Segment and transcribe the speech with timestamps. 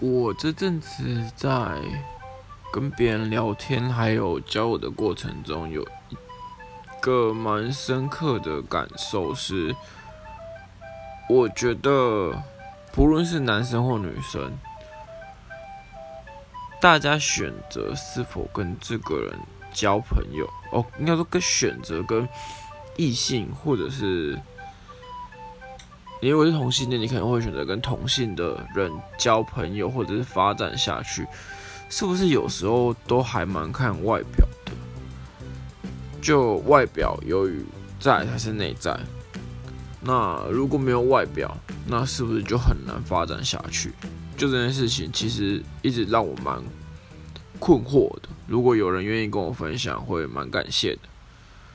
[0.00, 1.78] 我这阵子在
[2.72, 6.16] 跟别人聊天，还有交友的过程中，有一
[7.02, 9.76] 个蛮深刻的感受是，
[11.28, 12.42] 我觉得
[12.92, 14.50] 不论是男生或女生，
[16.80, 19.38] 大家选择是否跟这个人
[19.70, 22.26] 交朋友，哦，应该说跟选择跟
[22.96, 24.40] 异性或者是。
[26.20, 31.26] 你如果是同性恋，你可能会选择跟同性的人交朋友，或者是发展下去，
[31.88, 34.72] 是不是有时候都还蛮看外表的？
[36.20, 37.64] 就外表由于
[37.98, 38.98] 在还是内在？
[40.02, 41.56] 那如果没有外表，
[41.86, 43.92] 那是不是就很难发展下去？
[44.36, 46.62] 就这件事情，其实一直让我蛮
[47.58, 48.28] 困惑的。
[48.46, 51.00] 如果有人愿意跟我分享，会蛮感谢的。